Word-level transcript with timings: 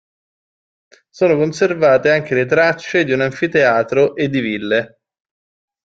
Sono 1.11 1.37
conservate 1.37 2.09
anche 2.09 2.47
tracce 2.47 3.03
di 3.03 3.11
un 3.11 3.21
anfiteatro 3.21 4.15
e 4.15 4.29
di 4.29 4.39
ville. 4.39 5.01